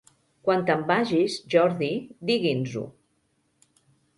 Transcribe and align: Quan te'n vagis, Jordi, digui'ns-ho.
Quan 0.45 0.63
te'n 0.69 0.81
vagis, 0.91 1.35
Jordi, 1.55 1.91
digui'ns-ho. 2.31 2.85